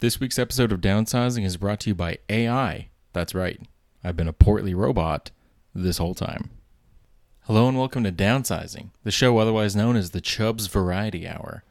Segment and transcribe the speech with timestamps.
[0.00, 2.86] This week's episode of Downsizing is brought to you by AI.
[3.12, 3.60] That's right,
[4.04, 5.32] I've been a portly robot
[5.74, 6.50] this whole time.
[7.46, 11.64] Hello and welcome to Downsizing, the show otherwise known as the Chubbs Variety Hour.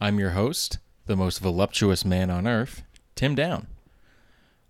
[0.00, 2.82] I'm your host, the most voluptuous man on earth,
[3.14, 3.68] Tim Down.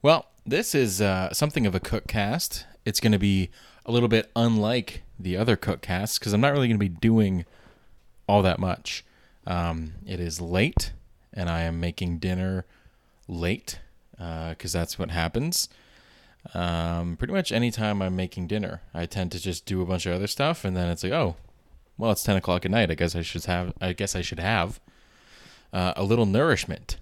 [0.02, 2.66] Well, this is uh, something of a cook cast.
[2.84, 3.48] It's going to be
[3.86, 6.90] a little bit unlike the other cook casts because I'm not really going to be
[6.90, 7.46] doing
[8.26, 9.02] all that much.
[9.46, 10.92] Um, it is late,
[11.32, 12.66] and I am making dinner
[13.28, 13.78] late
[14.12, 15.68] because uh, that's what happens.
[16.54, 20.14] Um, pretty much anytime I'm making dinner, I tend to just do a bunch of
[20.14, 21.36] other stuff, and then it's like, oh,
[21.96, 22.90] well, it's ten o'clock at night.
[22.90, 23.74] I guess I should have.
[23.80, 24.80] I guess I should have
[25.72, 26.96] uh, a little nourishment,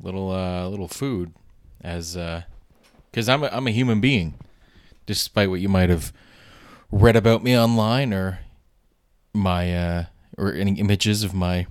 [0.00, 1.34] little uh, little food,
[1.82, 4.34] as because uh, I'm a, I'm a human being,
[5.04, 6.12] despite what you might have
[6.90, 8.40] read about me online or
[9.34, 10.04] my uh,
[10.38, 11.66] or any images of my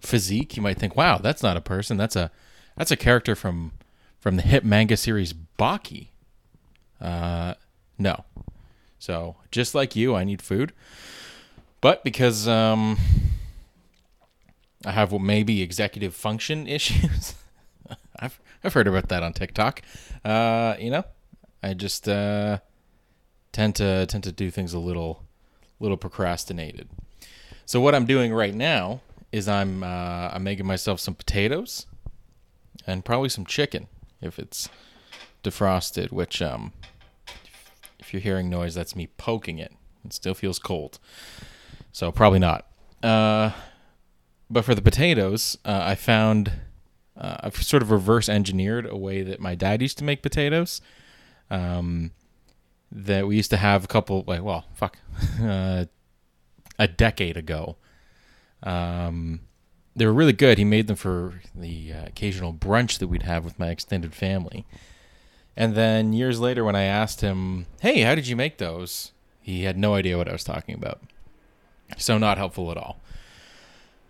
[0.00, 1.96] physique, you might think, "Wow, that's not a person.
[1.96, 2.30] That's a
[2.76, 3.72] that's a character from
[4.20, 6.08] from the hit manga series Baki."
[7.00, 7.54] Uh,
[7.98, 8.24] no.
[8.98, 10.72] So just like you, I need food,
[11.80, 12.98] but because um,
[14.84, 17.34] I have what maybe executive function issues.
[18.18, 19.82] I've I've heard about that on TikTok.
[20.24, 21.04] Uh, you know,
[21.62, 22.58] I just uh,
[23.52, 25.22] tend to tend to do things a little
[25.80, 26.88] little procrastinated.
[27.66, 29.00] So what I'm doing right now
[29.32, 31.86] is I'm uh, I'm making myself some potatoes
[32.86, 33.88] and probably some chicken
[34.20, 34.68] if it's
[35.44, 36.12] defrosted.
[36.12, 36.72] Which um,
[37.98, 39.72] if you're hearing noise, that's me poking it.
[40.04, 40.98] It still feels cold,
[41.92, 42.66] so probably not.
[43.02, 43.52] Uh,
[44.48, 46.52] but for the potatoes, uh, I found
[47.16, 50.80] uh, I've sort of reverse engineered a way that my dad used to make potatoes.
[51.50, 52.10] Um,
[52.90, 54.98] that we used to have a couple like well fuck
[55.42, 55.84] uh,
[56.78, 57.76] a decade ago.
[58.62, 59.40] Um,
[59.96, 60.58] they were really good.
[60.58, 64.66] He made them for the uh, occasional brunch that we'd have with my extended family.
[65.56, 69.12] And then years later, when I asked him, "Hey, how did you make those?"
[69.46, 71.00] he had no idea what I was talking about.
[71.98, 72.98] So not helpful at all.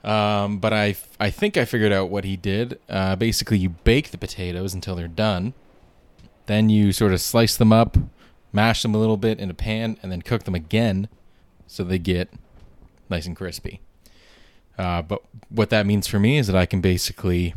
[0.02, 2.80] Um, but I, I think I figured out what he did.
[2.88, 5.52] Uh, basically, you bake the potatoes until they're done.
[6.46, 7.98] Then you sort of slice them up,
[8.50, 11.06] mash them a little bit in a pan, and then cook them again
[11.66, 12.30] so they get
[13.10, 13.82] nice and crispy.
[14.78, 17.54] Uh, but what that means for me is that I can basically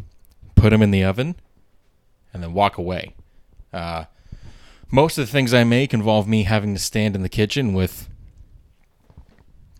[0.55, 1.35] put them in the oven
[2.33, 3.13] and then walk away.
[3.73, 4.05] Uh,
[4.91, 8.09] most of the things I make involve me having to stand in the kitchen with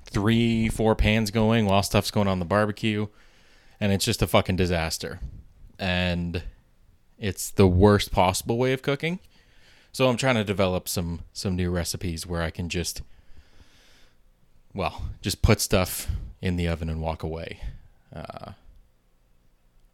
[0.06, 3.08] three, four pans going while stuff's going on the barbecue,
[3.80, 5.20] and it's just a fucking disaster.
[5.78, 6.44] And
[7.18, 9.20] it's the worst possible way of cooking.
[9.92, 13.02] So I'm trying to develop some some new recipes where I can just
[14.74, 16.08] well, just put stuff
[16.42, 17.60] in the oven and walk away.
[18.16, 18.54] Uh,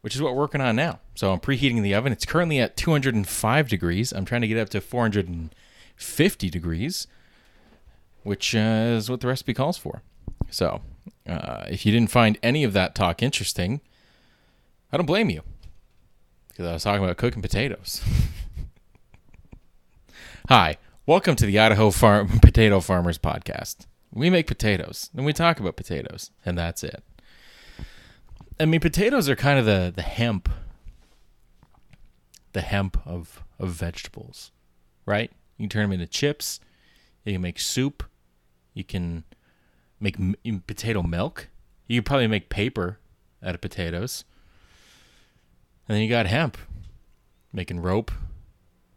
[0.00, 1.00] which is what we're working on now.
[1.16, 2.12] So I'm preheating the oven.
[2.12, 4.12] It's currently at 205 degrees.
[4.12, 7.08] I'm trying to get up to 450 degrees,
[8.22, 10.02] which uh, is what the recipe calls for.
[10.48, 10.82] So
[11.28, 13.80] uh, if you didn't find any of that talk interesting,
[14.92, 15.42] I don't blame you
[16.48, 18.00] because I was talking about cooking potatoes.
[20.48, 23.86] Hi, welcome to the Idaho Farm Potato Farmers Podcast.
[24.16, 27.04] We make potatoes and we talk about potatoes, and that's it.
[28.58, 30.48] I mean, potatoes are kind of the the hemp,
[32.54, 34.52] the hemp of of vegetables,
[35.04, 35.30] right?
[35.58, 36.60] You can turn them into chips.
[37.24, 38.04] You can make soup.
[38.72, 39.24] You can
[40.00, 41.48] make m- potato milk.
[41.86, 42.98] You can probably make paper
[43.42, 44.24] out of potatoes.
[45.88, 46.56] And then you got hemp,
[47.52, 48.10] making rope,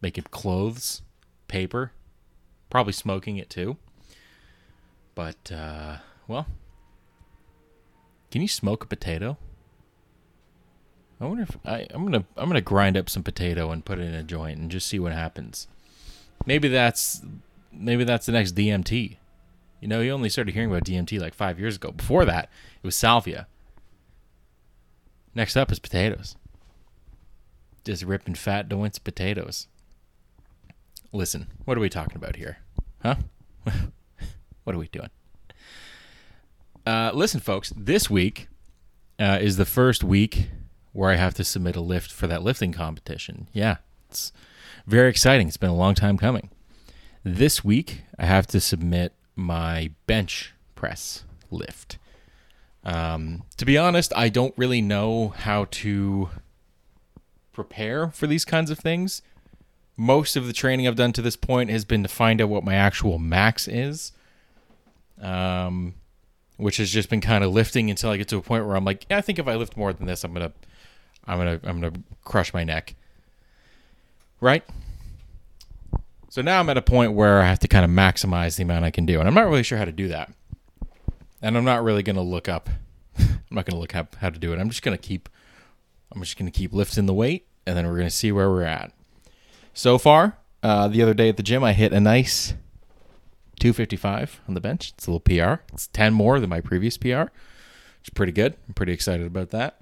[0.00, 1.02] making clothes,
[1.46, 1.92] paper,
[2.70, 3.76] probably smoking it too.
[5.14, 5.96] But uh,
[6.28, 6.46] well,
[8.30, 9.36] can you smoke a potato?
[11.20, 14.04] I wonder if I, I'm gonna I'm gonna grind up some potato and put it
[14.04, 15.68] in a joint and just see what happens.
[16.46, 17.22] Maybe that's
[17.72, 19.16] maybe that's the next DMT.
[19.80, 21.90] You know, you only started hearing about DMT like five years ago.
[21.90, 22.48] Before that,
[22.82, 23.46] it was salvia.
[25.34, 26.36] Next up is potatoes.
[27.84, 29.68] Just ripping fat joints potatoes.
[31.12, 32.58] Listen, what are we talking about here?
[33.02, 33.16] Huh?
[34.64, 35.10] what are we doing?
[36.86, 38.48] Uh, listen, folks, this week
[39.18, 40.48] uh, is the first week
[40.92, 43.48] where I have to submit a lift for that lifting competition.
[43.52, 43.76] Yeah,
[44.08, 44.32] it's
[44.86, 45.48] very exciting.
[45.48, 46.50] It's been a long time coming.
[47.22, 51.98] This week, I have to submit my bench press lift.
[52.82, 56.30] Um, to be honest, I don't really know how to
[57.52, 59.22] prepare for these kinds of things.
[59.96, 62.64] Most of the training I've done to this point has been to find out what
[62.64, 64.12] my actual max is.
[65.20, 65.94] Um,
[66.60, 68.84] which has just been kind of lifting until I get to a point where I'm
[68.84, 70.52] like, yeah, I think if I lift more than this, I'm gonna,
[71.26, 72.94] I'm gonna I'm gonna crush my neck.
[74.40, 74.62] Right.
[76.28, 78.84] So now I'm at a point where I have to kind of maximize the amount
[78.84, 80.32] I can do, and I'm not really sure how to do that.
[81.42, 82.68] And I'm not really gonna look up.
[83.18, 84.58] I'm not gonna look up how to do it.
[84.58, 85.28] I'm just gonna keep.
[86.12, 88.92] I'm just gonna keep lifting the weight, and then we're gonna see where we're at.
[89.72, 92.54] So far, uh, the other day at the gym, I hit a nice
[93.60, 94.92] 255 on the bench.
[94.96, 95.62] It's a little PR.
[95.72, 97.24] It's 10 more than my previous PR.
[98.00, 98.56] It's pretty good.
[98.66, 99.80] I'm pretty excited about that.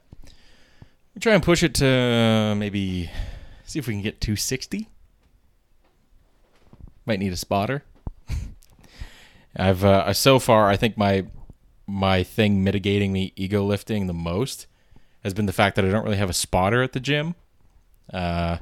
[1.15, 3.11] We try and push it to uh, maybe
[3.65, 4.89] see if we can get 260.
[7.07, 7.85] Might need a spotter.
[9.57, 11.27] I've uh, so far I think my
[11.87, 14.67] my thing mitigating me ego lifting the most
[15.25, 17.35] has been the fact that I don't really have a spotter at the gym.
[18.13, 18.59] Uh,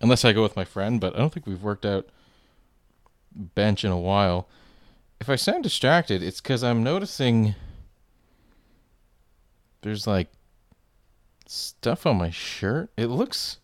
[0.00, 2.08] unless I go with my friend, but I don't think we've worked out
[3.34, 4.48] bench in a while.
[5.20, 7.54] If I sound distracted, it's because I'm noticing
[9.82, 10.28] there's like
[11.46, 12.90] stuff on my shirt.
[12.96, 13.58] It looks.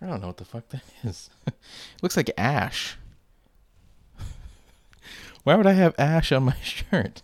[0.00, 1.30] I don't know what the fuck that is.
[1.46, 1.54] it
[2.02, 2.96] looks like ash.
[5.44, 7.22] Why would I have ash on my shirt?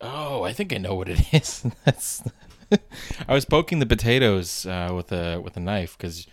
[0.00, 1.64] Oh, I think I know what it is.
[1.84, 2.22] That's
[3.28, 6.26] I was poking the potatoes uh, with a with a knife because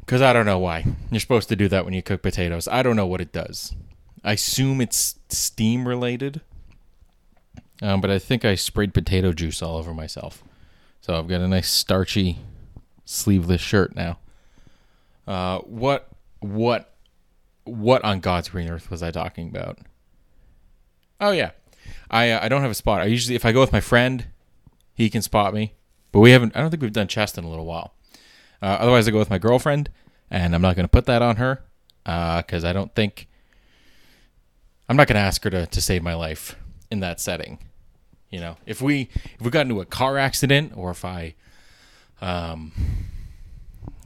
[0.00, 2.68] because I don't know why you're supposed to do that when you cook potatoes.
[2.68, 3.74] I don't know what it does.
[4.22, 6.40] I assume it's steam related,
[7.82, 10.42] um, but I think I sprayed potato juice all over myself.
[11.00, 12.38] So I've got a nice starchy
[13.04, 14.18] sleeveless shirt now.
[15.26, 16.08] Uh, what
[16.40, 16.94] what
[17.64, 19.78] what on God's green earth was I talking about?
[21.20, 21.50] Oh yeah,
[22.10, 23.00] I uh, I don't have a spot.
[23.00, 24.26] I usually if I go with my friend
[24.94, 25.74] he can spot me.
[26.12, 26.56] But we haven't.
[26.56, 27.94] I don't think we've done chest in a little while.
[28.62, 29.90] Uh, otherwise, I go with my girlfriend,
[30.30, 31.64] and I'm not going to put that on her
[32.04, 33.28] because uh, I don't think
[34.88, 36.56] I'm not going to ask her to to save my life
[36.90, 37.58] in that setting.
[38.30, 39.08] You know, if we
[39.38, 41.34] if we got into a car accident or if I,
[42.20, 42.72] um,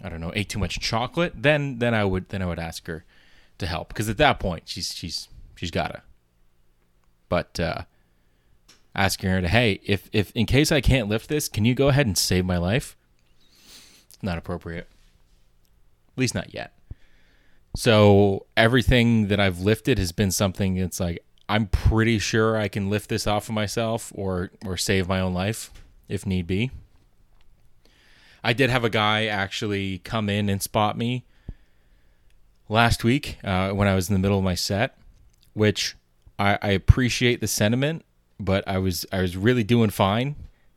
[0.02, 2.86] I don't know, ate too much chocolate, then then I would then I would ask
[2.86, 3.04] her
[3.58, 6.02] to help because at that point she's she's she's gotta.
[7.28, 7.82] But uh,
[8.98, 11.88] asking her to, hey, if if in case I can't lift this, can you go
[11.88, 12.96] ahead and save my life?
[14.08, 14.88] It's not appropriate.
[16.10, 16.72] At least not yet.
[17.76, 22.90] So everything that I've lifted has been something that's like I'm pretty sure I can
[22.90, 25.70] lift this off of myself or or save my own life
[26.08, 26.72] if need be.
[28.42, 31.24] I did have a guy actually come in and spot me
[32.68, 34.96] last week uh, when I was in the middle of my set,
[35.54, 35.96] which
[36.38, 38.04] I, I appreciate the sentiment
[38.40, 40.36] but I was I was really doing fine,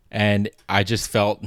[0.09, 1.43] and I just felt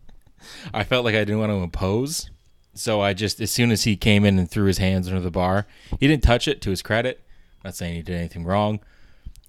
[0.74, 2.30] I felt like I didn't want to impose.
[2.74, 5.30] So I just as soon as he came in and threw his hands under the
[5.30, 5.66] bar,
[5.98, 7.20] he didn't touch it to his credit.
[7.62, 8.80] I'm not saying he did anything wrong,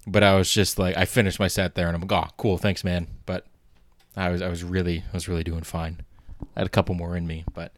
[0.06, 2.58] but I was just like I finished my set there and I'm like, oh cool,
[2.58, 3.06] thanks man.
[3.24, 3.46] But
[4.16, 6.02] I was I was really I was really doing fine.
[6.56, 7.72] I had a couple more in me, but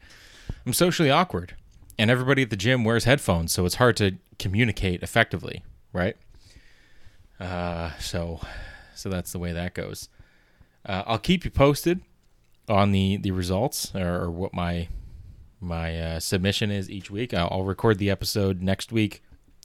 [0.67, 1.55] I'm socially awkward.
[1.99, 5.63] And everybody at the gym wears headphones, so it's hard to communicate effectively,
[5.93, 6.17] right?
[7.41, 8.41] Uh, so,
[8.95, 10.09] so that's the way that goes.
[10.87, 12.01] Uh, I'll keep you posted
[12.69, 14.89] on the the results or, or what my
[15.61, 17.33] my uh, submission is each week.
[17.33, 19.23] I'll, I'll, record the episode next week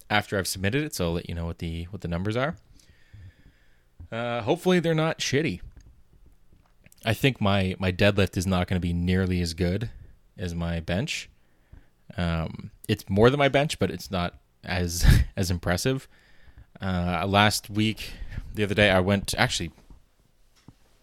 [0.10, 2.56] after I've submitted it, so I'll let you know what the what the numbers are.
[4.12, 5.62] Uh, hopefully, they're not shitty.
[7.06, 9.90] I think my my deadlift is not going to be nearly as good
[10.38, 11.30] as my bench.
[12.18, 15.06] Um, it's more than my bench, but it's not as
[15.36, 16.08] as impressive.
[16.82, 18.14] Uh, last week,
[18.54, 19.72] the other day, I went actually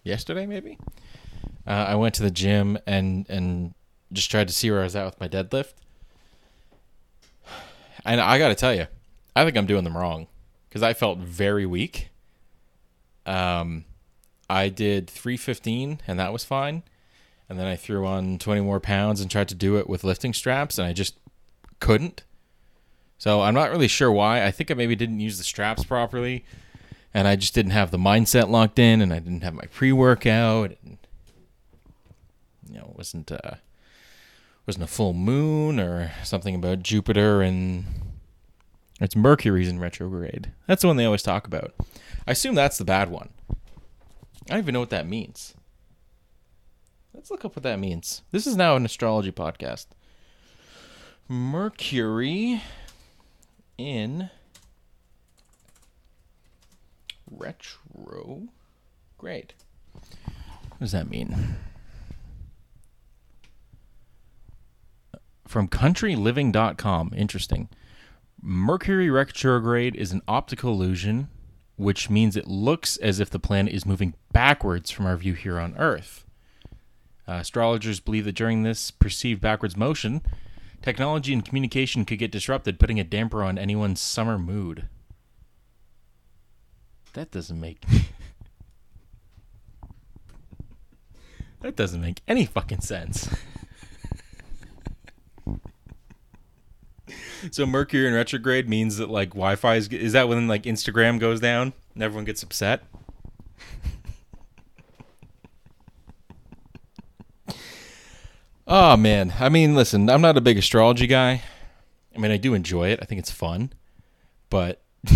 [0.02, 0.78] yesterday maybe.
[1.66, 3.75] Uh, I went to the gym and and
[4.12, 5.75] just tried to see where I was at with my deadlift.
[8.04, 8.87] And I got to tell you,
[9.35, 10.28] I think I'm doing them wrong
[10.68, 12.11] because I felt very weak.
[13.26, 13.85] Um,
[14.49, 16.85] I did 315 and that was fine.
[17.49, 20.33] And then I threw on 20 more pounds and tried to do it with lifting
[20.33, 21.16] straps and I just
[21.80, 22.23] couldn't.
[23.18, 24.44] So I'm not really sure why.
[24.44, 26.44] I think I maybe didn't use the straps properly,
[27.14, 30.76] and I just didn't have the mindset locked in, and I didn't have my pre-workout.
[30.85, 30.99] And,
[32.68, 33.56] you know, it wasn't uh,
[34.66, 37.85] wasn't a full moon or something about Jupiter and
[39.00, 40.52] it's Mercury's in retrograde.
[40.66, 41.75] That's the one they always talk about.
[42.26, 43.28] I assume that's the bad one.
[43.50, 45.54] I don't even know what that means.
[47.12, 48.23] Let's look up what that means.
[48.30, 49.87] This is now an astrology podcast.
[51.28, 52.62] Mercury
[53.78, 54.30] in
[57.30, 58.49] retro
[59.18, 59.54] retrograde.
[59.92, 61.56] What does that mean?
[65.47, 67.12] From countryliving.com.
[67.16, 67.68] Interesting.
[68.42, 71.28] Mercury retrograde is an optical illusion
[71.76, 75.59] which means it looks as if the planet is moving backwards from our view here
[75.59, 76.25] on Earth.
[77.28, 80.23] Uh, astrologers believe that during this perceived backwards motion,
[80.87, 84.87] technology and communication could get disrupted, putting a damper on anyone's summer mood.
[87.14, 87.85] That doesn't make.
[91.61, 93.28] that doesn't make any fucking sense.
[97.50, 101.40] so Mercury in retrograde means that like Wi-Fi is is that when like Instagram goes
[101.40, 102.85] down and everyone gets upset?
[108.66, 111.42] Oh man, I mean, listen, I'm not a big astrology guy.
[112.14, 112.99] I mean, I do enjoy it.
[113.02, 113.73] I think it's fun,
[114.49, 114.82] but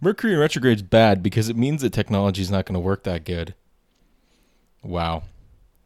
[0.00, 3.24] Mercury in retrograde's bad because it means that technology is not going to work that
[3.24, 3.54] good.
[4.82, 5.22] Wow.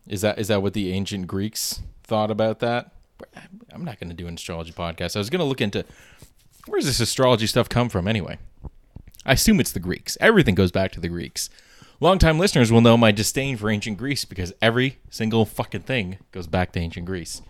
[0.06, 2.92] Is that is that what the ancient Greeks thought about that?
[3.72, 5.14] I'm not going to do an astrology podcast.
[5.14, 5.84] I was going to look into
[6.66, 8.38] where does this astrology stuff come from anyway?
[9.24, 10.16] I assume it's the Greeks.
[10.20, 11.50] Everything goes back to the Greeks.
[12.02, 16.46] Longtime listeners will know my disdain for ancient Greece because every single fucking thing goes
[16.46, 17.42] back to ancient Greece.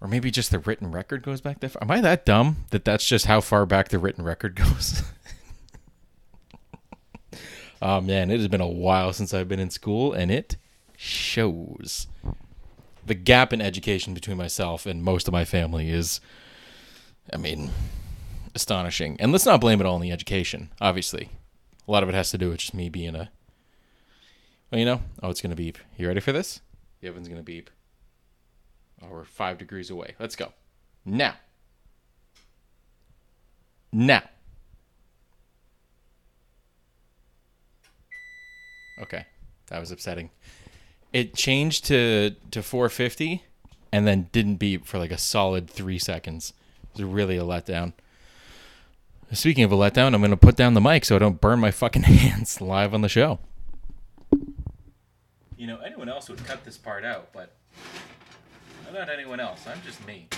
[0.00, 1.80] Or maybe just the written record goes back far.
[1.80, 5.04] Am I that dumb that that's just how far back the written record goes?
[7.82, 10.56] oh man, it has been a while since I've been in school and it
[10.96, 12.08] shows
[13.06, 16.20] the gap in education between myself and most of my family is,
[17.32, 17.70] I mean,
[18.52, 19.16] astonishing.
[19.20, 20.70] And let's not blame it all on the education.
[20.80, 21.30] Obviously,
[21.88, 23.30] a lot of it has to do with just me being a.
[24.70, 25.78] Well, you know, oh, it's gonna beep.
[25.96, 26.60] You ready for this?
[27.00, 27.70] The oven's gonna beep.
[29.02, 30.14] Oh, we're five degrees away.
[30.18, 30.52] Let's go.
[31.04, 31.34] Now.
[33.92, 34.22] Now.
[39.00, 39.24] Okay,
[39.68, 40.30] that was upsetting
[41.12, 43.44] it changed to to 450
[43.92, 46.52] and then didn't beep for like a solid three seconds.
[46.94, 47.94] It was really a letdown.
[49.32, 51.60] Speaking of a letdown, I'm going to put down the mic so I don't burn
[51.60, 53.38] my fucking hands live on the show.
[55.56, 57.52] You know, anyone else would cut this part out, but
[58.86, 59.66] I'm not anyone else.
[59.66, 60.28] I'm just me.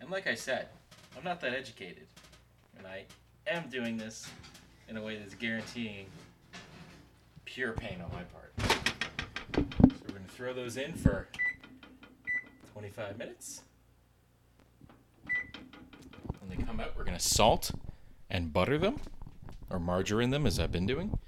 [0.00, 0.68] And like I said,
[1.16, 2.08] I'm not that educated.
[2.76, 3.04] And I
[3.46, 4.28] am doing this
[4.88, 6.06] in a way that's guaranteeing
[7.44, 8.52] pure pain on my part
[9.54, 9.64] So
[10.06, 11.28] we're going to throw those in for
[12.72, 13.62] 25 minutes.
[16.40, 17.70] When they come out, we're going to salt
[18.30, 19.00] and butter them,
[19.68, 21.18] or margarine them, as I've been doing.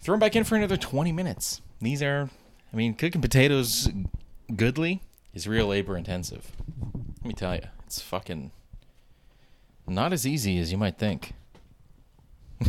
[0.00, 1.60] Throw them back in for another 20 minutes.
[1.80, 2.30] These are,
[2.72, 3.88] I mean, cooking potatoes
[4.54, 5.02] goodly
[5.34, 6.52] is real labor intensive.
[7.18, 8.50] Let me tell you, it's fucking
[9.86, 11.34] not as easy as you might think.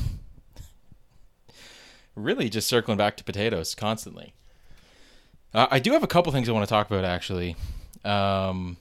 [2.16, 4.34] really just circling back to potatoes constantly.
[5.54, 7.56] Uh, I do have a couple things I want to talk about actually.
[8.04, 8.78] Um,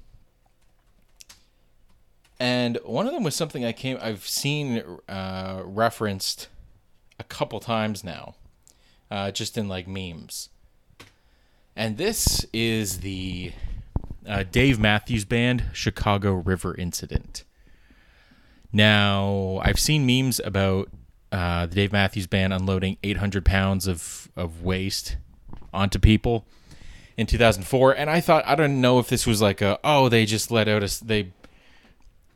[2.40, 6.48] and one of them was something I came I've seen uh, referenced
[7.18, 8.34] a couple times now,
[9.10, 10.48] uh, just in like memes.
[11.76, 13.52] And this is the
[14.26, 17.44] uh, Dave Matthews Band Chicago River incident.
[18.72, 20.88] Now I've seen memes about
[21.30, 25.18] uh, the Dave Matthews Band unloading 800 pounds of of waste
[25.74, 26.46] onto people
[27.16, 30.24] in 2004 and i thought i don't know if this was like a oh they
[30.24, 31.32] just let out a they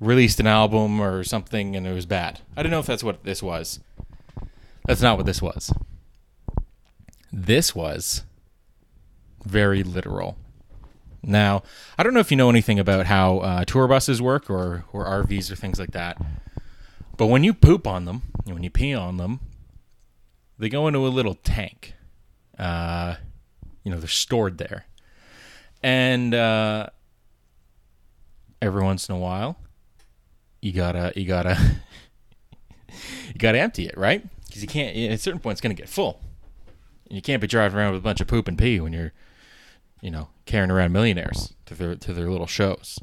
[0.01, 2.41] released an album or something and it was bad.
[2.57, 3.81] I don't know if that's what this was.
[4.87, 5.73] That's not what this was.
[7.33, 8.23] This was
[9.45, 10.37] very literal.
[11.23, 11.63] Now
[11.97, 15.07] i don't know if you know anything about how uh, tour buses work or or
[15.07, 16.19] rvs or things like that
[17.17, 19.41] but when you poop on them when you pee on them
[20.59, 21.95] they go into a little tank.
[22.59, 23.17] Uh,
[23.83, 24.87] you know they're stored there.
[25.83, 26.89] And uh,
[28.63, 29.59] every once in a while
[30.65, 31.59] you gotta you gotta
[32.89, 34.25] you gotta empty it right?
[34.47, 36.21] Because you can't at a certain point it's gonna get full.
[37.07, 39.13] And you can't be driving around with a bunch of poop and pee when you're
[40.01, 42.99] you know carrying around millionaires to their to their little shows.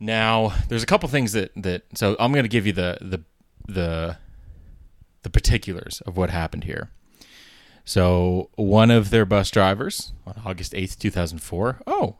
[0.00, 3.22] Now there's a couple things that that so i'm gonna give you the the
[3.72, 4.18] the
[5.22, 6.90] the particulars of what happened here.
[7.84, 12.16] So one of their bus drivers on August 8th, 2004, oh,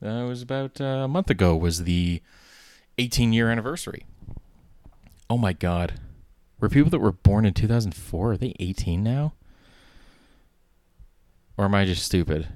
[0.00, 2.22] that was about uh, a month ago, was the
[3.00, 4.04] 18 year anniversary.
[5.28, 5.94] Oh my God.
[6.60, 9.32] Were people that were born in 2004, are they 18 now?
[11.56, 12.48] Or am I just stupid?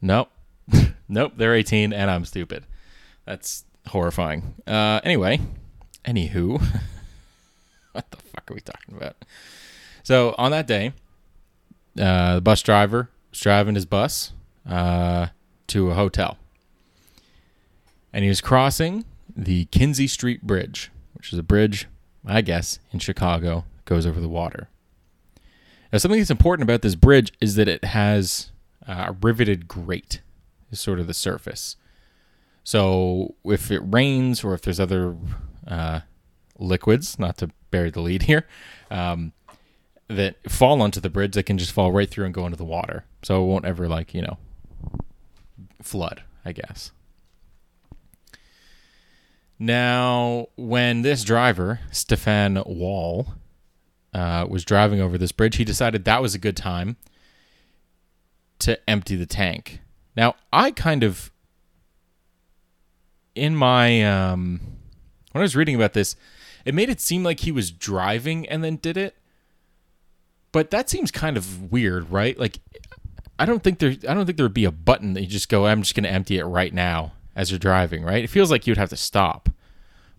[0.00, 0.30] Nope.
[1.08, 2.64] nope, they're 18 and I'm stupid.
[3.24, 4.54] That's horrifying.
[4.66, 5.40] Uh, anyway,
[6.04, 6.60] anywho,
[7.92, 9.16] what the fuck are we talking about?
[10.04, 10.92] So on that day,
[11.98, 14.32] uh, the bus driver was driving his bus
[14.68, 15.26] uh,
[15.68, 16.38] to a hotel,
[18.12, 19.04] and he was crossing
[19.34, 21.86] the Kinzie Street Bridge, which is a bridge,
[22.26, 24.68] I guess, in Chicago, goes over the water.
[25.92, 28.50] Now, something that's important about this bridge is that it has
[28.86, 30.22] uh, a riveted grate,
[30.70, 31.76] is sort of the surface.
[32.64, 35.16] So if it rains or if there's other
[35.66, 36.00] uh,
[36.58, 38.46] liquids, not to bury the lead here,
[38.90, 39.32] um,
[40.08, 42.64] that fall onto the bridge, they can just fall right through and go into the
[42.64, 43.04] water.
[43.22, 44.38] So it won't ever, like, you know,
[45.82, 46.92] flood, I guess.
[49.62, 53.34] Now, when this driver, Stefan Wohl,
[54.12, 56.96] uh, was driving over this bridge, he decided that was a good time
[58.58, 59.78] to empty the tank.
[60.16, 61.30] Now, I kind of,
[63.36, 64.60] in my, um,
[65.30, 66.16] when I was reading about this,
[66.64, 69.14] it made it seem like he was driving and then did it.
[70.50, 72.36] But that seems kind of weird, right?
[72.36, 72.58] Like,
[73.38, 75.48] I don't think there, I don't think there would be a button that you just
[75.48, 78.24] go, I'm just going to empty it right now as you're driving, right?
[78.24, 79.48] It feels like you'd have to stop.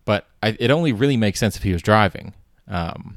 [0.04, 2.34] But I, it only really makes sense if he was driving.
[2.68, 3.16] Um,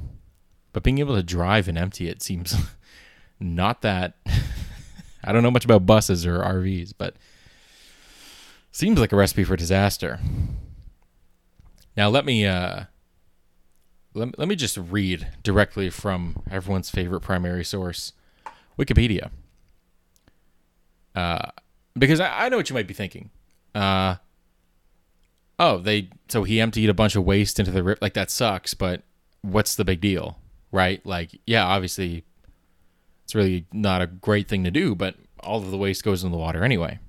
[0.74, 2.56] but being able to drive and empty it seems
[3.40, 4.16] not that.
[5.24, 7.16] I don't know much about buses or RVs, but
[8.72, 10.20] seems like a recipe for disaster.
[11.98, 12.84] Now let me uh,
[14.14, 18.14] let, let me just read directly from everyone's favorite primary source,
[18.78, 19.32] Wikipedia.
[21.16, 21.50] Uh,
[21.98, 23.32] because I, I know what you might be thinking.
[23.76, 24.16] Uh,
[25.60, 28.00] oh, they so he emptied a bunch of waste into the river.
[28.02, 29.04] Like that sucks, but
[29.42, 30.40] what's the big deal?
[30.72, 31.06] right?
[31.06, 32.24] Like, yeah, obviously
[33.24, 36.32] it's really not a great thing to do, but all of the waste goes in
[36.32, 37.00] the water anyway.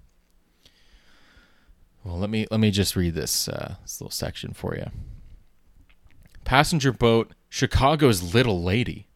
[2.05, 4.91] Well, let me let me just read this uh, this little section for you.
[6.45, 9.09] Passenger boat Chicago's Little Lady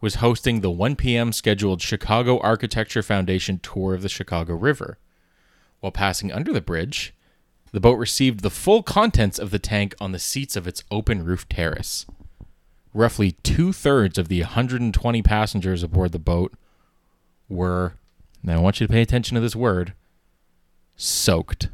[0.00, 1.32] was hosting the 1 p.m.
[1.32, 4.98] scheduled Chicago Architecture Foundation tour of the Chicago River.
[5.82, 7.12] While passing under the bridge,
[7.72, 11.22] the boat received the full contents of the tank on the seats of its open
[11.22, 12.06] roof terrace
[12.94, 16.52] roughly two thirds of the 120 passengers aboard the boat
[17.48, 17.94] were,
[18.42, 19.94] now I want you to pay attention to this word,
[20.96, 21.68] soaked.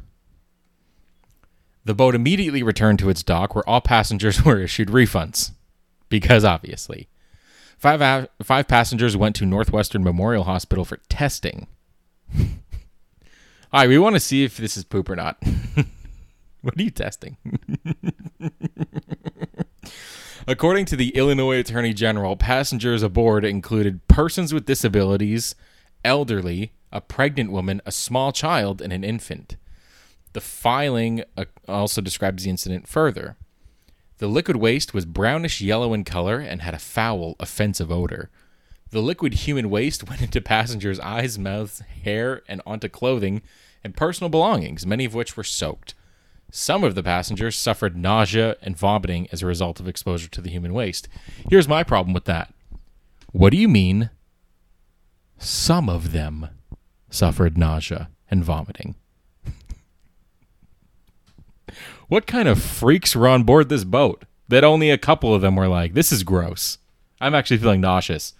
[1.85, 5.51] The boat immediately returned to its dock where all passengers were issued refunds.
[6.09, 7.07] Because obviously.
[7.77, 11.67] Five, uh, five passengers went to Northwestern Memorial Hospital for testing.
[13.71, 15.37] all right, we want to see if this is poop or not.
[16.61, 17.37] what are you testing?
[20.47, 25.53] According to the Illinois Attorney General, passengers aboard included persons with disabilities,
[26.03, 29.57] elderly, a pregnant woman, a small child, and an infant.
[30.33, 33.37] The filing uh, also describes the incident further.
[34.17, 38.31] The liquid waste was brownish yellow in color and had a foul, offensive odor.
[38.91, 43.43] The liquid human waste went into passengers' eyes, mouths, hair, and onto clothing
[43.83, 45.93] and personal belongings, many of which were soaked.
[46.51, 50.49] Some of the passengers suffered nausea and vomiting as a result of exposure to the
[50.49, 51.07] human waste.
[51.49, 52.51] Here's my problem with that.
[53.31, 54.09] What do you mean?
[55.37, 56.49] Some of them
[57.11, 58.95] suffered nausea and vomiting.
[62.07, 65.55] what kind of freaks were on board this boat that only a couple of them
[65.55, 66.79] were like, this is gross?
[67.21, 68.33] I'm actually feeling nauseous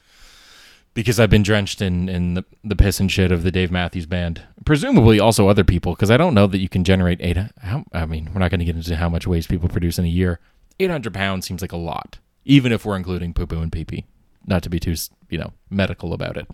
[0.99, 4.05] because I've been drenched in, in the, the piss and shit of the Dave Matthews
[4.05, 4.43] Band.
[4.65, 7.37] Presumably also other people, because I don't know that you can generate eight.
[7.61, 10.03] How, I mean, we're not going to get into how much waste people produce in
[10.03, 10.41] a year.
[10.77, 14.07] 800 pounds seems like a lot, even if we're including poo poo and pee pee.
[14.45, 14.95] Not to be too,
[15.29, 16.47] you know, medical about it.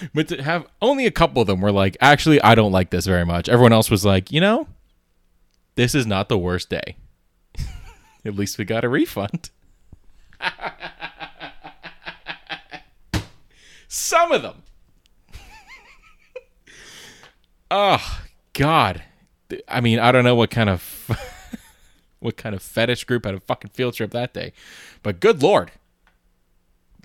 [0.14, 3.06] but to have only a couple of them were like, actually, I don't like this
[3.06, 3.48] very much.
[3.48, 4.68] Everyone else was like, you know,
[5.74, 6.96] this is not the worst day.
[8.24, 9.50] At least we got a refund.
[13.88, 14.62] Some of them.
[17.70, 18.20] oh
[18.52, 19.02] God.
[19.68, 21.10] I mean, I don't know what kind of
[22.20, 24.52] what kind of fetish group had a fucking field trip that day,
[25.02, 25.70] but good lord,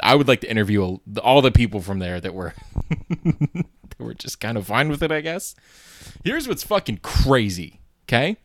[0.01, 2.53] I would like to interview all the people from there that were
[3.23, 5.11] that were just kind of fine with it.
[5.11, 5.55] I guess.
[6.23, 7.79] Here's what's fucking crazy.
[8.07, 8.37] Okay,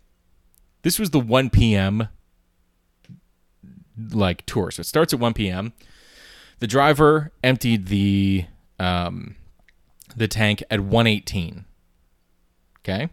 [0.83, 2.09] this was the 1 p.m.
[4.13, 5.73] like tour, so it starts at 1 p.m.
[6.59, 8.47] The driver emptied the
[8.79, 9.37] um,
[10.17, 11.65] the tank at 118.
[12.81, 13.11] Okay.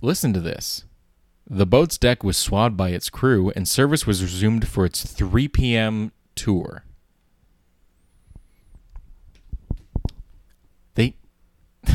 [0.00, 0.84] Listen to this.
[1.48, 5.48] The boat's deck was swabbed by its crew, and service was resumed for its 3
[5.48, 6.12] p.m.
[6.34, 6.84] tour.
[10.94, 11.16] They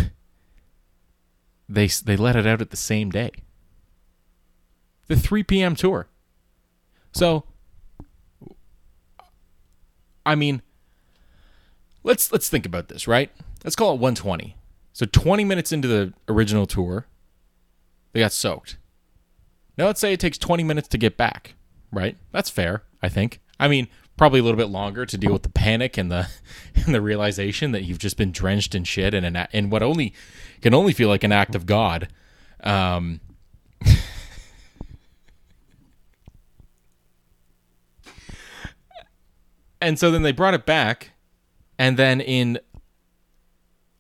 [1.70, 3.32] they they let it out at the same day.
[5.08, 5.76] The 3 p.m.
[5.76, 6.08] tour.
[7.12, 7.46] So
[10.30, 10.62] I mean,
[12.04, 13.32] let's let's think about this, right?
[13.64, 14.56] Let's call it 120.
[14.94, 17.08] So 20 minutes into the original tour,
[18.14, 18.78] They got soaked.
[19.76, 21.56] Now let's say it takes 20 minutes to get back,
[21.92, 22.16] right?
[22.32, 23.40] That's fair, I think.
[23.60, 23.88] I mean,
[24.18, 26.30] probably a little bit longer to deal with the panic and the
[26.76, 30.14] and the realization that you've just been drenched in shit and in what only
[30.62, 32.08] can only feel like an act of God.
[32.64, 33.20] Um,
[39.82, 41.12] and so then they brought it back,
[41.78, 42.60] and then in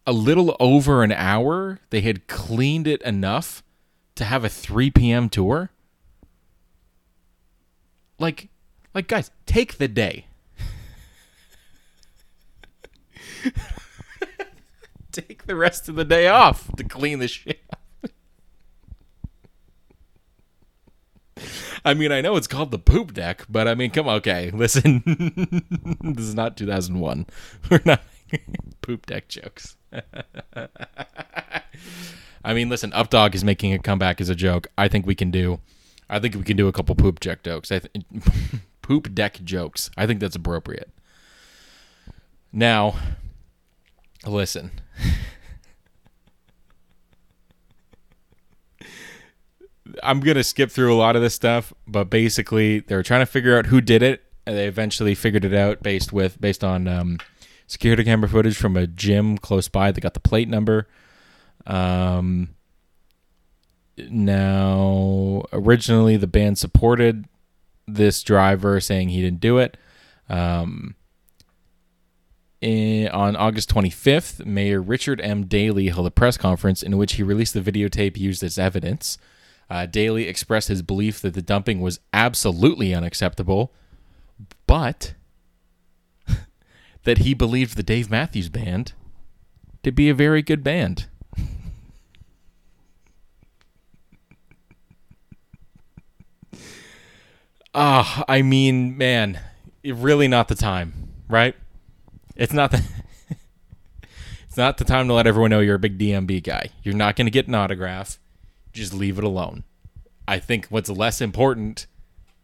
[0.05, 3.63] a little over an hour, they had cleaned it enough
[4.15, 5.29] to have a 3 p.m.
[5.29, 5.69] tour.
[8.17, 8.49] Like,
[8.93, 10.25] like guys, take the day.
[15.11, 17.61] take the rest of the day off to clean the shit.
[21.85, 24.51] I mean, I know it's called the poop deck, but I mean, come on, okay,
[24.53, 25.03] listen.
[26.01, 27.25] this is not 2001.
[27.71, 28.01] We're not
[28.81, 29.75] poop deck jokes.
[32.43, 34.67] I mean, listen, Updog is making a comeback as a joke.
[34.77, 35.59] I think we can do.
[36.09, 37.71] I think we can do a couple poop deck jokes.
[37.71, 38.05] I th-
[38.81, 39.91] poop deck jokes.
[39.97, 40.89] I think that's appropriate.
[42.51, 42.95] Now,
[44.25, 44.71] listen.
[50.03, 53.57] I'm gonna skip through a lot of this stuff, but basically they're trying to figure
[53.57, 57.17] out who did it, and they eventually figured it out based with based on um,
[57.67, 59.91] security camera footage from a gym close by.
[59.91, 60.87] They got the plate number.
[61.65, 62.55] Um,
[64.09, 67.25] now, originally the band supported
[67.87, 69.77] this driver, saying he didn't do it.
[70.29, 70.95] Um,
[72.61, 75.45] in, on August 25th, Mayor Richard M.
[75.45, 79.17] Daley held a press conference in which he released the videotape used as evidence.
[79.69, 83.71] Uh, Daley expressed his belief that the dumping was absolutely unacceptable,
[84.65, 85.13] but
[87.03, 88.93] that he believed the Dave Matthews Band
[89.83, 91.07] to be a very good band.
[97.75, 99.39] Ah, I mean, man,
[99.85, 101.55] really not the time, right?
[102.35, 102.83] It's not the
[104.47, 106.69] It's not the time to let everyone know you're a big DMB guy.
[106.81, 108.17] You're not going to get an autograph.
[108.79, 109.65] Just leave it alone.
[110.25, 111.85] I think what's less important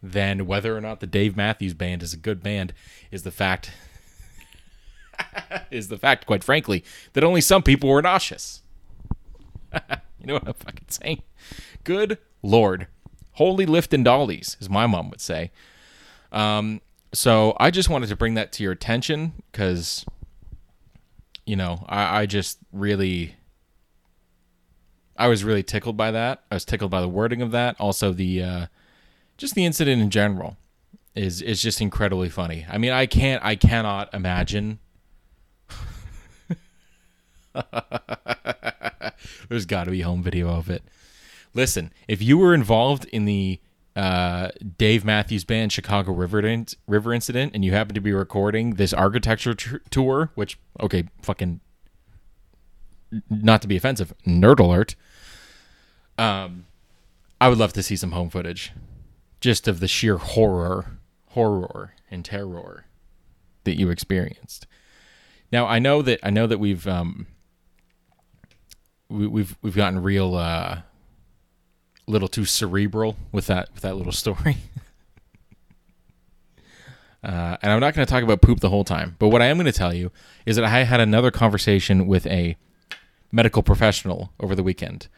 [0.02, 2.74] than whether or not the Dave Matthews band is a good band
[3.10, 3.72] is the fact
[5.70, 8.62] is the fact, quite frankly, that only some people were nauseous.
[9.72, 11.22] you know what I'm fucking saying?
[11.84, 12.86] Good lord.
[13.32, 15.50] Holy lift and dollies, as my mom would say.
[16.32, 16.82] Um,
[17.14, 20.04] so I just wanted to bring that to your attention because,
[21.46, 23.36] you know, I, I just really,
[25.18, 26.42] I was really tickled by that.
[26.50, 27.76] I was tickled by the wording of that.
[27.78, 28.66] Also, the, uh,
[29.36, 30.56] just the incident in general
[31.16, 32.66] is is just incredibly funny.
[32.68, 34.78] I mean, I can't, I cannot imagine.
[39.48, 40.82] There's got to be home video of it.
[41.54, 43.58] Listen, if you were involved in the
[43.96, 48.92] uh, Dave Matthews Band Chicago River River incident, and you happen to be recording this
[48.92, 49.54] architecture
[49.90, 51.60] tour, which okay, fucking,
[53.30, 54.94] not to be offensive, nerd alert.
[56.18, 56.66] Um,
[57.40, 58.72] I would love to see some home footage,
[59.40, 60.98] just of the sheer horror,
[61.30, 62.86] horror and terror
[63.64, 64.66] that you experienced.
[65.52, 67.26] Now I know that I know that we've um,
[69.08, 70.78] we, we've we've gotten real uh,
[72.06, 74.56] little too cerebral with that with that little story.
[77.22, 79.46] uh, and I'm not going to talk about poop the whole time, but what I
[79.46, 80.10] am going to tell you
[80.46, 82.56] is that I had another conversation with a
[83.30, 85.08] medical professional over the weekend.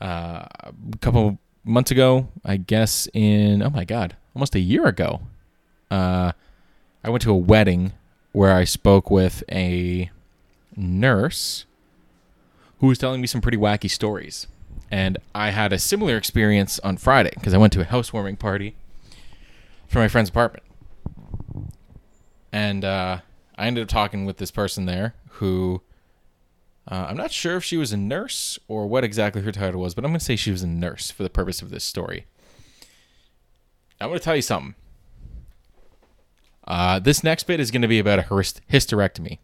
[0.00, 5.20] Uh, a couple months ago, I guess in oh my god, almost a year ago,
[5.90, 6.32] uh,
[7.04, 7.92] I went to a wedding
[8.32, 10.10] where I spoke with a
[10.76, 11.66] nurse
[12.78, 14.46] who was telling me some pretty wacky stories.
[14.90, 18.74] And I had a similar experience on Friday because I went to a housewarming party
[19.86, 20.64] for my friend's apartment.
[22.52, 23.18] And uh,
[23.56, 25.82] I ended up talking with this person there who
[26.88, 29.94] uh, I'm not sure if she was a nurse or what exactly her title was,
[29.94, 32.26] but I'm going to say she was a nurse for the purpose of this story.
[34.00, 34.74] I'm going to tell you something.
[36.66, 39.38] Uh, this next bit is going to be about a hysterectomy.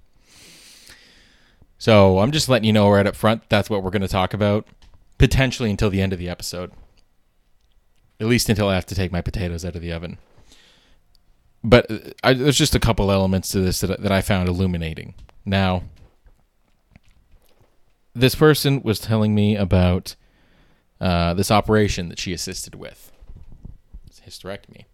[1.78, 4.32] So I'm just letting you know right up front that's what we're going to talk
[4.32, 4.66] about
[5.18, 6.72] potentially until the end of the episode.
[8.18, 10.18] At least until I have to take my potatoes out of the oven.
[11.62, 15.14] But uh, I, there's just a couple elements to this that, that I found illuminating.
[15.44, 15.82] Now,
[18.16, 20.16] this person was telling me about
[21.00, 23.12] uh, this operation that she assisted with.
[24.06, 24.84] It's hysterectomy.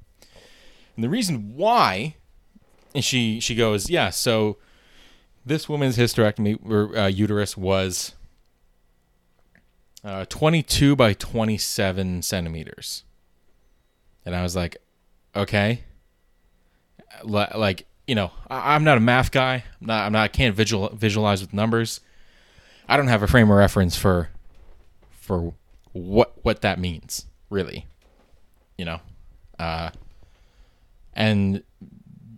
[0.96, 2.16] And the reason why,
[2.94, 4.58] and she, she goes, yeah, so
[5.46, 8.14] this woman's hysterectomy, or uh, uterus was
[10.04, 13.04] uh, 22 by 27 centimeters.
[14.26, 14.76] And I was like,
[15.34, 15.82] okay.
[17.24, 19.64] Li- Like, you know, I- I'm not a math guy.
[19.80, 22.00] I'm not, I'm not, I can't visual, visualize with numbers.
[22.88, 24.28] I don't have a frame of reference for,
[25.10, 25.54] for
[25.92, 27.86] what, what that means, really.
[28.76, 29.00] You know?
[29.58, 29.90] Uh,
[31.14, 31.62] and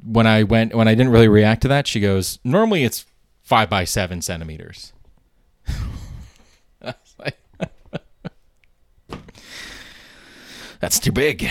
[0.05, 3.07] when I went, when I didn't really react to that, she goes, normally it's
[3.43, 4.93] five by seven centimeters.
[10.81, 11.49] That's too big.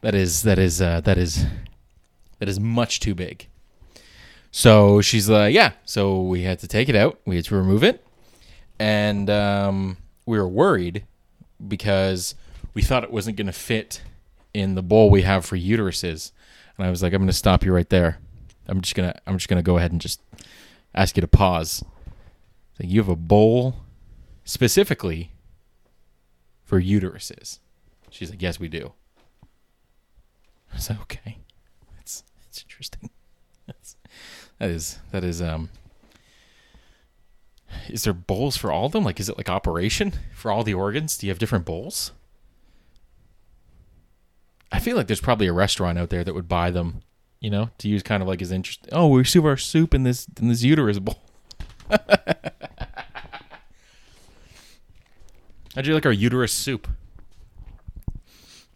[0.00, 1.46] That is that is uh, that is
[2.40, 3.46] that is much too big.
[4.50, 5.72] So she's like, yeah.
[5.84, 7.20] So we had to take it out.
[7.24, 8.04] We had to remove it,
[8.78, 11.04] and um, we were worried
[11.66, 12.34] because
[12.74, 14.02] we thought it wasn't going to fit
[14.52, 16.32] in the bowl we have for uteruses.
[16.76, 18.18] And I was like, I'm going to stop you right there.
[18.66, 20.20] I'm just gonna I'm just gonna go ahead and just
[20.94, 21.84] ask you to pause.
[22.80, 23.76] Like, you have a bowl
[24.44, 25.32] specifically
[26.64, 27.58] for uteruses.
[28.10, 28.92] She's like, yes, we do.
[30.72, 31.38] I was like, okay,
[31.96, 33.10] that's that's interesting.
[33.66, 33.96] That's,
[34.58, 35.70] that is that is um.
[37.94, 39.04] Is there bowls for all of them?
[39.04, 41.16] Like, is it like operation for all the organs?
[41.16, 42.10] Do you have different bowls?
[44.72, 47.02] I feel like there's probably a restaurant out there that would buy them,
[47.38, 48.88] you know, to use kind of like as interest.
[48.90, 51.22] Oh, we serve our soup in this in this uterus bowl.
[55.76, 56.88] How'd you like our uterus soup?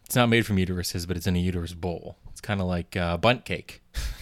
[0.05, 2.19] It's not made from uteruses, but it's in a uterus bowl.
[2.31, 3.83] It's kind of like uh, Bundt cake.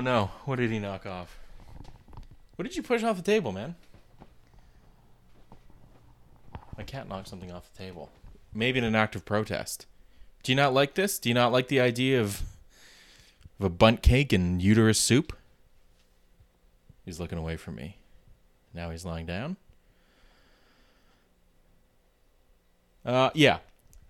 [0.00, 0.30] oh no!
[0.46, 1.38] What did he knock off?
[2.56, 3.74] What did you push off the table, man?
[6.78, 8.10] My cat knocked something off the table.
[8.54, 9.84] Maybe in an act of protest.
[10.42, 11.18] Do you not like this?
[11.18, 12.40] Do you not like the idea of
[13.58, 15.36] of a Bundt cake and uterus soup?
[17.04, 17.98] He's looking away from me.
[18.72, 19.58] Now he's lying down.
[23.04, 23.58] Uh, yeah,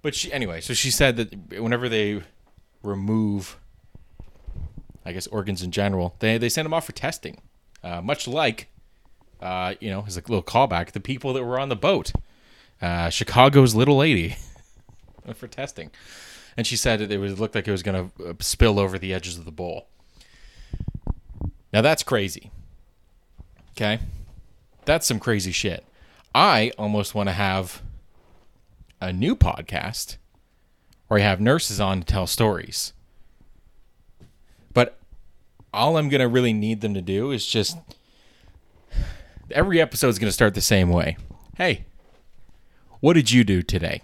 [0.03, 0.61] but she anyway.
[0.61, 2.23] So she said that whenever they
[2.85, 3.60] remove,
[5.05, 7.41] I guess organs in general, they they send them off for testing,
[7.83, 8.69] uh, much like,
[9.41, 12.13] uh, you know, as a little callback, the people that were on the boat,
[12.83, 14.37] uh, Chicago's little lady,
[15.35, 15.91] for testing,
[16.57, 19.39] and she said it was looked like it was going to spill over the edges
[19.39, 19.87] of the bowl.
[21.73, 22.51] Now that's crazy.
[23.73, 24.01] Okay.
[24.85, 25.85] That's some crazy shit.
[26.35, 27.83] I almost want to have
[29.01, 30.17] a new podcast
[31.09, 32.93] where I have nurses on to tell stories.
[35.73, 37.77] All I'm to really need them to do is just
[39.53, 41.17] every episode is to start the same way.
[41.57, 41.85] Hey,
[43.01, 44.03] what did you do today?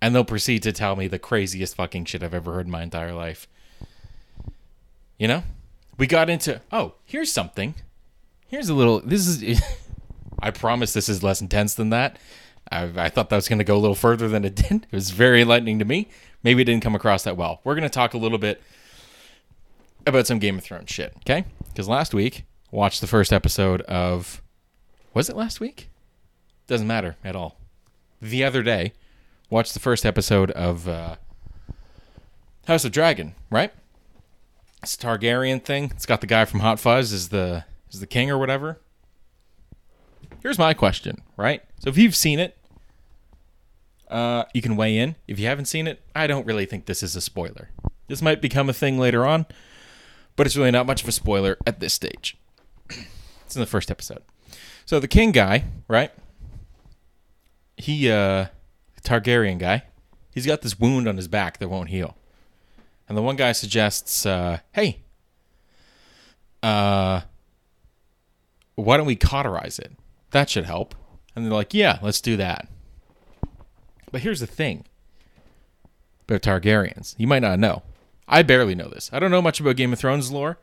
[0.00, 2.82] And they'll proceed to tell me the craziest fucking shit I've ever heard in my
[2.82, 3.48] entire life.
[5.18, 5.42] You know?
[5.96, 7.74] We got into, oh, here's something.
[8.46, 9.00] Here's a little.
[9.00, 9.62] This is.
[10.40, 12.18] I promise this is less intense than that.
[12.70, 14.86] I, I thought that was going to go a little further than it did.
[14.92, 16.08] It was very enlightening to me.
[16.42, 17.60] Maybe it didn't come across that well.
[17.64, 18.62] We're going to talk a little bit
[20.06, 21.44] about some Game of Thrones shit, okay?
[21.68, 24.42] Because last week, watched the first episode of.
[25.12, 25.90] Was it last week?
[26.66, 27.58] Doesn't matter at all.
[28.20, 28.92] The other day,
[29.50, 31.16] watched the first episode of uh,
[32.66, 33.72] House of Dragon, right?
[34.82, 35.90] It's a Targaryen thing.
[35.94, 38.80] It's got the guy from Hot Fuzz as the is the king or whatever.
[40.42, 41.62] Here's my question, right?
[41.78, 42.56] So if you've seen it,
[44.10, 45.16] uh, you can weigh in.
[45.26, 47.70] If you haven't seen it, I don't really think this is a spoiler.
[48.08, 49.46] This might become a thing later on,
[50.36, 52.36] but it's really not much of a spoiler at this stage.
[53.44, 54.22] it's in the first episode.
[54.86, 56.10] So the king guy, right?
[57.76, 58.46] He, uh,
[59.02, 59.84] Targaryen guy,
[60.30, 62.16] he's got this wound on his back that won't heal.
[63.08, 65.00] And the one guy suggests, uh, hey,
[66.62, 67.22] uh,
[68.76, 69.92] why don't we cauterize it?
[70.30, 70.94] That should help.
[71.36, 72.68] And they're like, yeah, let's do that.
[74.10, 74.84] But here's the thing
[76.26, 77.14] about Targaryens.
[77.18, 77.82] You might not know.
[78.26, 79.10] I barely know this.
[79.12, 80.58] I don't know much about Game of Thrones lore.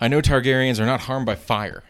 [0.00, 1.84] I know Targaryens are not harmed by fire.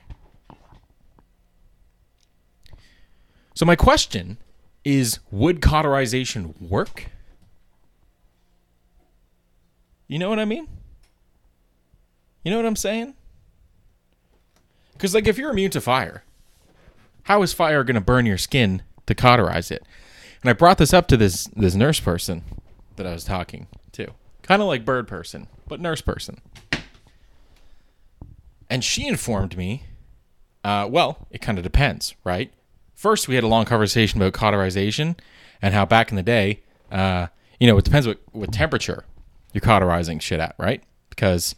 [3.54, 4.38] So my question
[4.84, 7.06] is would cauterization work?
[10.08, 10.66] You know what I mean?
[12.42, 13.14] You know what I'm saying?
[14.92, 16.24] Because, like, if you're immune to fire,
[17.24, 19.82] how is fire going to burn your skin to cauterize it?
[20.42, 22.42] And I brought this up to this this nurse person
[22.96, 24.08] that I was talking to,
[24.50, 26.40] kind of like bird person, but nurse person.
[28.68, 29.84] And she informed me,
[30.62, 32.52] uh, well, it kind of depends, right?
[32.94, 35.16] First, we had a long conversation about cauterization
[35.62, 39.04] and how back in the day, uh, you know, it depends what, what temperature
[39.52, 40.82] you're cauterizing shit at, right?
[41.20, 41.54] because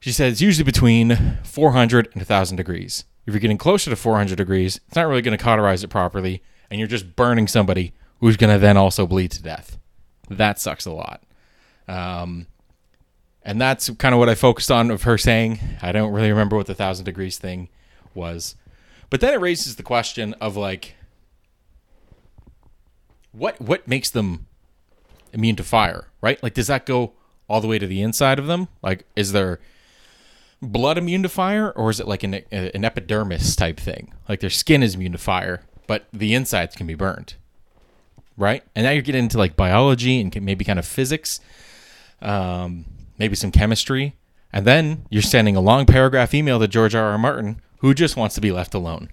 [0.00, 3.04] she said it's usually between 400 and 1,000 degrees.
[3.26, 6.42] If you're getting closer to 400 degrees, it's not really going to cauterize it properly,
[6.70, 9.78] and you're just burning somebody who's going to then also bleed to death.
[10.28, 11.22] That sucks a lot.
[11.88, 12.46] Um,
[13.42, 15.60] and that's kind of what I focused on of her saying.
[15.82, 17.68] I don't really remember what the 1,000 degrees thing
[18.14, 18.56] was.
[19.10, 20.96] But then it raises the question of like,
[23.32, 24.46] what what makes them
[25.32, 26.40] immune to fire, right?
[26.42, 27.12] Like, does that go
[27.48, 28.68] all the way to the inside of them?
[28.82, 29.60] Like, is their
[30.62, 34.12] blood immune to fire, or is it like an, an epidermis type thing?
[34.28, 37.34] Like their skin is immune to fire, but the insides can be burned,
[38.36, 38.62] right?
[38.74, 41.40] And now you're getting into like biology and maybe kind of physics,
[42.22, 42.84] um,
[43.18, 44.16] maybe some chemistry,
[44.52, 47.12] and then you're sending a long paragraph email to George R.
[47.12, 47.18] R.
[47.18, 49.10] Martin, who just wants to be left alone.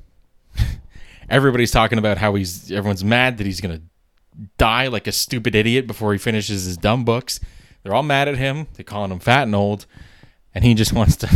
[1.30, 3.82] Everybody's talking about how he's everyone's mad that he's gonna
[4.58, 7.40] die like a stupid idiot before he finishes his dumb books.
[7.84, 8.68] They're all mad at him.
[8.74, 9.86] They're calling him fat and old
[10.54, 11.30] and he just wants to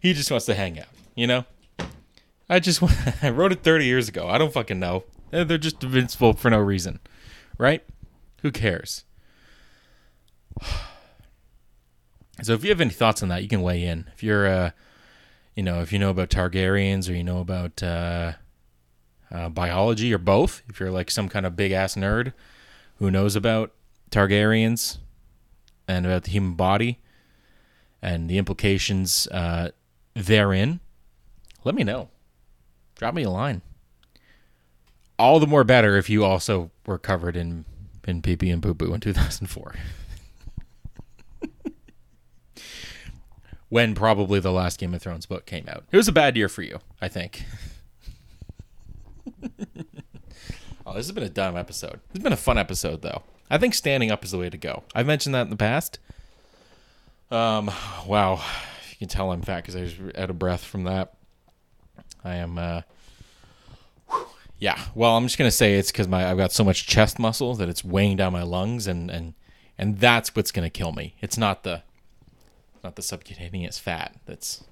[0.00, 1.44] he just wants to hang out you know
[2.48, 2.82] i just
[3.22, 6.58] i wrote it 30 years ago i don't fucking know they're just invincible for no
[6.58, 7.00] reason
[7.58, 7.84] right
[8.42, 9.04] who cares
[12.42, 14.70] so if you have any thoughts on that you can weigh in if you're uh
[15.54, 18.32] you know if you know about targaryens or you know about uh,
[19.30, 22.32] uh biology or both if you're like some kind of big ass nerd
[22.98, 23.72] who knows about
[24.10, 24.98] targaryens
[25.88, 26.98] and about the human body
[28.02, 29.70] and the implications uh,
[30.14, 30.80] therein,
[31.64, 32.08] let me know.
[32.94, 33.62] Drop me a line.
[35.18, 37.64] All the more better if you also were covered in
[38.06, 39.74] in pee pee and poo poo in 2004.
[43.68, 45.84] when probably the last Game of Thrones book came out.
[45.90, 47.44] It was a bad year for you, I think.
[50.86, 52.00] oh, this has been a dumb episode.
[52.10, 53.22] It's been a fun episode, though.
[53.50, 54.84] I think standing up is the way to go.
[54.94, 55.98] I've mentioned that in the past.
[57.30, 57.70] Um,
[58.06, 58.42] wow,
[58.90, 61.14] you can tell I'm fat because I was out of breath from that.
[62.24, 62.58] I am.
[62.58, 62.82] Uh,
[64.58, 64.80] yeah.
[64.94, 67.68] Well, I'm just gonna say it's because my I've got so much chest muscle that
[67.68, 69.34] it's weighing down my lungs, and and
[69.78, 71.14] and that's what's gonna kill me.
[71.20, 71.82] It's not the
[72.82, 74.64] not the subcutaneous fat that's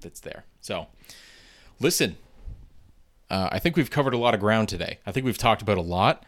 [0.00, 0.44] that's there.
[0.60, 0.86] So,
[1.80, 2.16] listen.
[3.28, 5.00] Uh, I think we've covered a lot of ground today.
[5.04, 6.24] I think we've talked about a lot.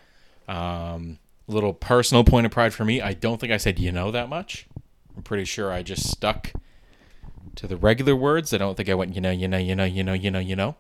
[0.49, 3.01] Um, a little personal point of pride for me.
[3.01, 4.67] I don't think I said you know that much.
[5.17, 6.53] I'm pretty sure I just stuck
[7.57, 8.53] to the regular words.
[8.53, 10.39] I don't think I went you know, you know, you know, you know, you know,
[10.39, 10.77] you know.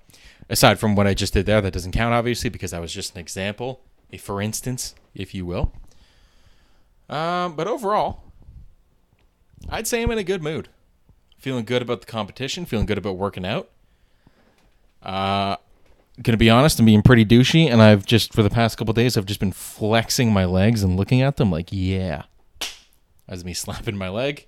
[0.51, 3.15] Aside from what I just did there, that doesn't count obviously because that was just
[3.15, 3.81] an example,
[4.13, 5.73] a for instance, if you will.
[7.09, 8.23] Um, but overall,
[9.69, 10.69] I'd say I'm in a good mood.
[11.39, 13.69] Feeling good about the competition, feeling good about working out.
[15.03, 15.57] Uh,
[16.23, 19.17] gonna be honest, I'm being pretty douchey, and I've just for the past couple days
[19.17, 22.25] I've just been flexing my legs and looking at them like, yeah.
[23.29, 24.47] As me slapping my leg.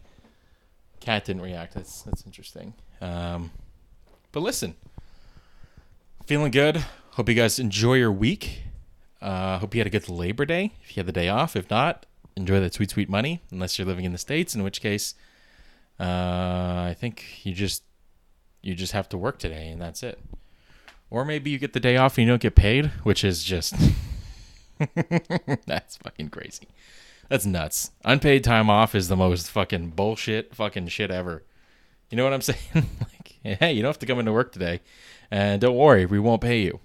[1.01, 1.75] Cat didn't react.
[1.75, 2.75] That's that's interesting.
[3.01, 3.53] Um,
[4.33, 4.77] but listen,
[6.31, 6.77] feeling good.
[7.15, 8.63] Hope you guys enjoy your week.
[9.21, 10.75] Uh, hope you had a good Labor Day.
[10.81, 13.43] If you had the day off, if not, enjoy that sweet sweet money.
[13.51, 15.17] Unless you're living in the states, in which case,
[15.99, 17.83] uh, I think you just
[18.63, 20.21] you just have to work today, and that's it.
[21.11, 23.75] Or maybe you get the day off and you don't get paid, which is just
[25.67, 26.69] that's fucking crazy.
[27.29, 27.91] That's nuts.
[28.05, 31.43] Unpaid time off is the most fucking bullshit fucking shit ever.
[32.09, 32.61] You know what I'm saying?
[32.73, 34.81] like, hey, you don't have to come into work today,
[35.31, 36.81] and don't worry, we won't pay you.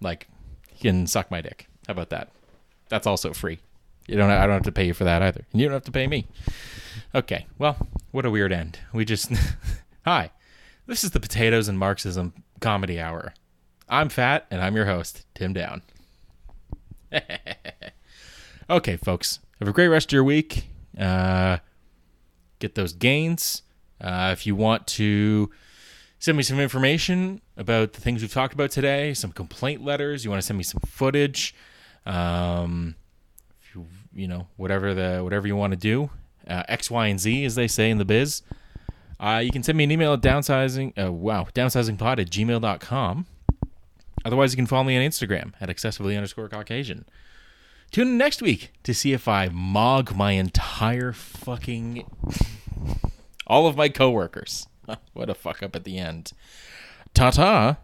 [0.00, 0.28] Like,
[0.76, 1.68] you can suck my dick.
[1.86, 2.30] How about that?
[2.88, 3.58] That's also free.
[4.06, 4.30] You don't.
[4.30, 6.06] I don't have to pay you for that either, and you don't have to pay
[6.06, 6.26] me.
[7.14, 7.46] Okay.
[7.58, 8.78] Well, what a weird end.
[8.92, 9.30] We just.
[10.04, 10.30] Hi,
[10.86, 13.34] this is the potatoes and Marxism Comedy Hour.
[13.88, 15.82] I'm fat, and I'm your host, Tim Down.
[18.70, 19.40] okay, folks.
[19.58, 20.68] Have a great rest of your week.
[20.98, 21.58] Uh,
[22.58, 23.62] get those gains.
[24.00, 25.50] Uh, if you want to
[26.18, 30.30] send me some information about the things we've talked about today, some complaint letters, you
[30.30, 31.54] want to send me some footage,
[32.06, 32.96] um,
[33.74, 36.10] you, you, know, whatever the whatever you want to do,
[36.48, 38.42] uh, X, Y, and Z, as they say in the biz.
[39.20, 43.26] Uh, you can send me an email at downsizing, uh, wow, downsizingpod at gmail.com.
[44.24, 47.04] Otherwise, you can follow me on Instagram at excessively underscore Caucasian.
[47.90, 52.04] Tune in next week to see if I mog my entire fucking.
[53.46, 54.66] all of my coworkers.
[55.12, 56.32] What a fuck up at the end.
[57.14, 57.76] Ta ta.